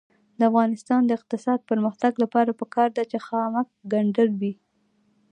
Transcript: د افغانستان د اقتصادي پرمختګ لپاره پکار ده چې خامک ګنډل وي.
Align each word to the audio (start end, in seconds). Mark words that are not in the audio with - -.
د 0.39 0.41
افغانستان 0.49 1.01
د 1.05 1.11
اقتصادي 1.19 1.63
پرمختګ 1.71 2.13
لپاره 2.23 2.57
پکار 2.61 2.89
ده 2.97 3.03
چې 3.11 3.17
خامک 3.27 3.67
ګنډل 3.91 4.29
وي. 4.41 4.53